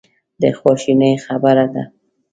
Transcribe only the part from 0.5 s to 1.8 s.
خواشینۍ خبره